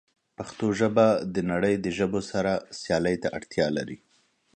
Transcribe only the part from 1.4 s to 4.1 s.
نړۍ د ژبو سره سیالۍ ته اړتیا لري.